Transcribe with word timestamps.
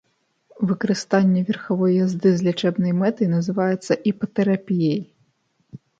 Выкарыстанне 0.69 1.43
верхавой 1.49 1.93
язды 2.03 2.29
з 2.39 2.47
лячэбнай 2.49 2.93
мэтай 3.03 3.27
называецца 3.37 3.93
іпатэрапіяй. 4.13 5.01